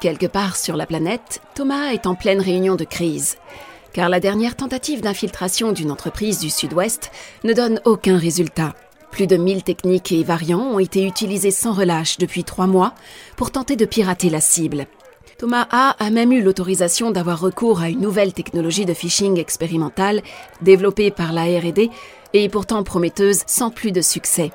[0.00, 3.38] Quelque part sur la planète, Thomas est en pleine réunion de crise.
[3.94, 7.10] Car la dernière tentative d'infiltration d'une entreprise du Sud-Ouest
[7.44, 8.74] ne donne aucun résultat.
[9.10, 12.92] Plus de 1000 techniques et variants ont été utilisés sans relâche depuis trois mois
[13.36, 14.86] pour tenter de pirater la cible.
[15.38, 20.22] Thomas A a même eu l'autorisation d'avoir recours à une nouvelle technologie de phishing expérimentale
[20.60, 21.88] développée par la RD
[22.34, 24.52] et pourtant prometteuse sans plus de succès.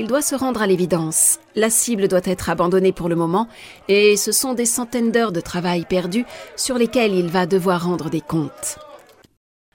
[0.00, 1.40] Il doit se rendre à l'évidence.
[1.56, 3.48] La cible doit être abandonnée pour le moment
[3.88, 8.08] et ce sont des centaines d'heures de travail perdues sur lesquelles il va devoir rendre
[8.08, 8.78] des comptes.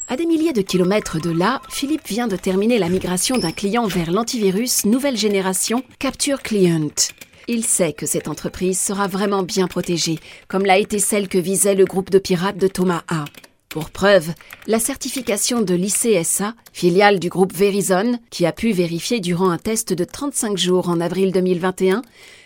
[0.08, 3.86] À des milliers de kilomètres de là, Philippe vient de terminer la migration d'un client
[3.86, 7.12] vers l'antivirus nouvelle génération Capture Client.
[7.50, 11.76] Il sait que cette entreprise sera vraiment bien protégée, comme l'a été celle que visait
[11.76, 13.26] le groupe de pirates de Thomas A.
[13.74, 14.36] Pour preuve,
[14.68, 19.94] la certification de l'ICSA, filiale du groupe Verizon, qui a pu vérifier durant un test
[19.94, 22.04] de 35 jours en avril 2021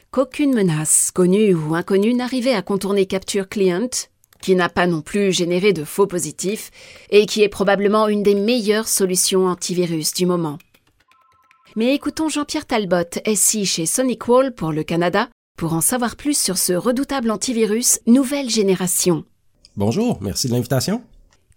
[0.10, 3.90] qu'aucune menace, connue ou inconnue, n'arrivait à contourner Capture Client,
[4.42, 6.72] qui n'a pas non plus généré de faux positifs
[7.10, 10.58] et qui est probablement une des meilleures solutions antivirus du moment.
[11.76, 16.58] Mais écoutons Jean-Pierre Talbot, SI chez SonicWall pour le Canada, pour en savoir plus sur
[16.58, 19.26] ce redoutable antivirus nouvelle génération.
[19.76, 21.04] Bonjour, merci de l'invitation.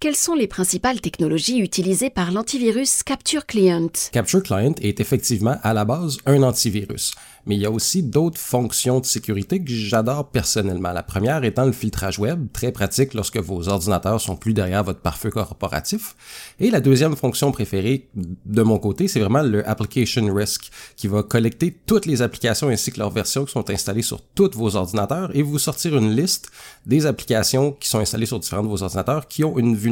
[0.01, 3.91] Quelles sont les principales technologies utilisées par l'antivirus Capture Client?
[4.13, 7.13] Capture Client est effectivement à la base un antivirus
[7.47, 10.93] mais il y a aussi d'autres fonctions de sécurité que j'adore personnellement.
[10.93, 15.01] La première étant le filtrage web, très pratique lorsque vos ordinateurs sont plus derrière votre
[15.01, 16.15] pare-feu corporatif.
[16.59, 21.23] Et la deuxième fonction préférée de mon côté, c'est vraiment le Application Risk, qui va
[21.23, 25.35] collecter toutes les applications ainsi que leurs versions qui sont installées sur tous vos ordinateurs
[25.35, 26.51] et vous sortir une liste
[26.87, 29.90] des applications qui sont installées sur différents de vos ordinateurs qui ont une vulnérabilité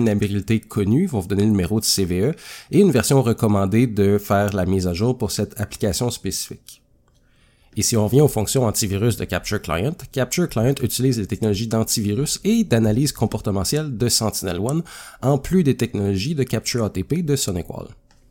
[0.69, 2.35] connue, ils vont vous donner le numéro de CVE
[2.71, 6.83] et une version recommandée de faire la mise à jour pour cette application spécifique.
[7.77, 11.69] Et si on revient aux fonctions antivirus de Capture Client, Capture Client utilise les technologies
[11.69, 14.83] d'antivirus et d'analyse comportementale de SentinelOne,
[15.23, 17.89] en plus des technologies de Capture ATP de SonicWall.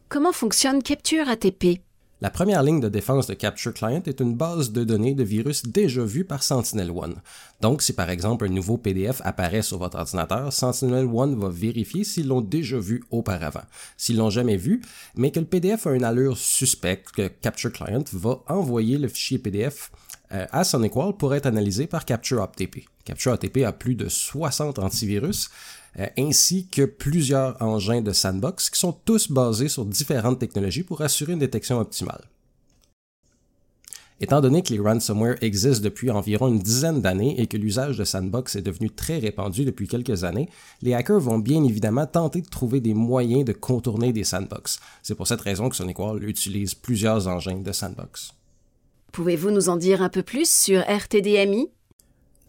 [0.10, 1.80] Comment fonctionne Capture ATP
[2.20, 5.64] la première ligne de défense de Capture Client est une base de données de virus
[5.64, 7.22] déjà vue par SentinelOne.
[7.62, 12.28] Donc, si par exemple un nouveau PDF apparaît sur votre ordinateur, SentinelOne va vérifier s'ils
[12.28, 13.62] l'ont déjà vu auparavant.
[13.98, 14.82] S'ils l'ont jamais vu,
[15.16, 19.38] mais que le PDF a une allure suspecte, que Capture Client va envoyer le fichier
[19.38, 19.92] PDF
[20.30, 22.86] à SonicWall pour être analysé par Capture ATP.
[23.08, 25.50] Capture a plus de 60 antivirus,
[25.98, 31.02] euh, ainsi que plusieurs engins de sandbox qui sont tous basés sur différentes technologies pour
[31.02, 32.26] assurer une détection optimale.
[34.20, 38.04] Étant donné que les ransomware existent depuis environ une dizaine d'années et que l'usage de
[38.04, 40.50] sandbox est devenu très répandu depuis quelques années,
[40.82, 44.80] les hackers vont bien évidemment tenter de trouver des moyens de contourner des sandbox.
[45.02, 48.34] C'est pour cette raison que SonicWall utilise plusieurs engins de sandbox.
[49.12, 51.70] Pouvez-vous nous en dire un peu plus sur RTDMI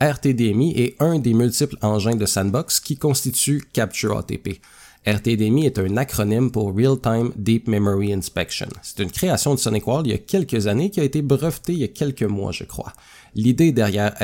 [0.00, 4.60] RTDMI est un des multiples engins de sandbox qui constituent Capture ATP.
[5.06, 8.68] RTDMI est un acronyme pour Real-Time Deep Memory Inspection.
[8.82, 11.78] C'est une création de SonicWall il y a quelques années qui a été brevetée il
[11.78, 12.92] y a quelques mois, je crois.
[13.34, 14.14] L'idée derrière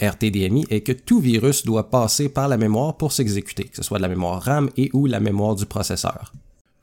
[0.00, 3.98] RTDMI est que tout virus doit passer par la mémoire pour s'exécuter, que ce soit
[3.98, 6.32] la mémoire RAM et ou la mémoire du processeur.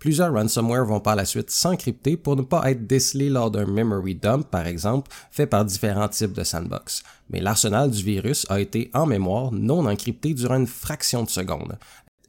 [0.02, 4.16] Plusieurs ransomware vont par la suite s'encrypter pour ne pas être décelés lors d'un memory
[4.16, 7.04] dump, par exemple, fait par différents types de sandbox.
[7.30, 11.78] Mais l'arsenal du virus a été en mémoire non encrypté durant une fraction de seconde.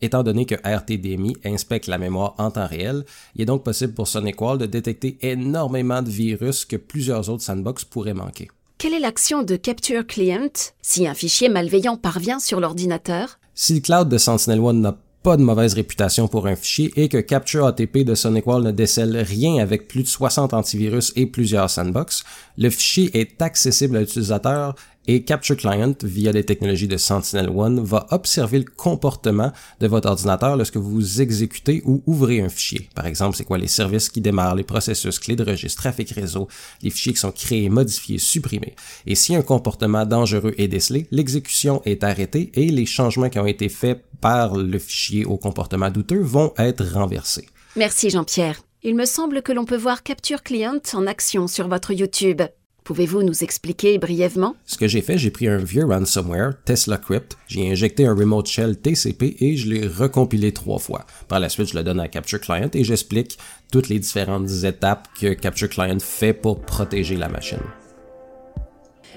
[0.03, 4.06] Étant donné que RTDMI inspecte la mémoire en temps réel, il est donc possible pour
[4.06, 8.50] SonicWall de détecter énormément de virus que plusieurs autres sandbox pourraient manquer.
[8.77, 13.39] Quelle est l'action de Capture Client si un fichier malveillant parvient sur l'ordinateur?
[13.54, 17.19] Si le cloud de SentinelOne n'a pas de mauvaise réputation pour un fichier et que
[17.19, 22.25] Capture ATP de SonicWall ne décèle rien avec plus de 60 antivirus et plusieurs sandbox,
[22.59, 24.75] le fichier est accessible à l'utilisateur
[25.06, 30.56] et Capture Client, via les technologies de Sentinel-One, va observer le comportement de votre ordinateur
[30.56, 32.88] lorsque vous exécutez ou ouvrez un fichier.
[32.94, 36.48] Par exemple, c'est quoi les services qui démarrent, les processus, clés de registre, trafic réseau,
[36.82, 38.74] les fichiers qui sont créés, modifiés, supprimés.
[39.06, 43.47] Et si un comportement dangereux est décelé, l'exécution est arrêtée et les changements qui ont
[43.47, 47.48] été faits par le fichier au comportement douteux vont être renversés.
[47.77, 48.62] Merci Jean-Pierre.
[48.82, 52.42] Il me semble que l'on peut voir Capture Client en action sur votre YouTube.
[52.84, 54.56] Pouvez-vous nous expliquer brièvement?
[54.66, 58.48] Ce que j'ai fait, j'ai pris un vieux ransomware, Tesla Crypt, j'ai injecté un remote
[58.48, 61.06] shell TCP et je l'ai recompilé trois fois.
[61.28, 63.38] Par la suite, je le donne à Capture Client et j'explique
[63.70, 67.60] toutes les différentes étapes que Capture Client fait pour protéger la machine.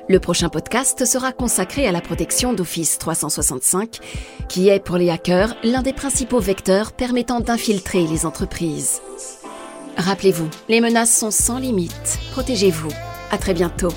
[0.07, 3.97] Le prochain podcast sera consacré à la protection d'Office 365,
[4.47, 9.01] qui est pour les hackers l'un des principaux vecteurs permettant d'infiltrer les entreprises.
[9.97, 12.19] Rappelez-vous, les menaces sont sans limite.
[12.33, 12.91] Protégez-vous.
[13.31, 13.92] À très bientôt.